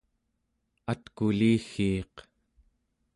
[0.91, 2.15] atkuliggiiq